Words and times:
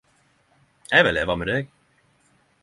Eg 0.99 1.05
vil 1.09 1.17
leva 1.19 1.37
med 1.43 1.53
deg 1.53 1.71